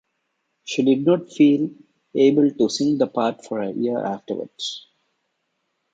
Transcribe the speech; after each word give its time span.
She 0.63 0.81
did 0.83 1.05
not 1.05 1.31
feel 1.31 1.69
able 2.15 2.49
to 2.49 2.69
sing 2.69 2.97
the 2.97 3.05
part 3.05 3.45
for 3.45 3.61
a 3.61 3.69
year 3.71 4.03
afterwards. 4.03 4.87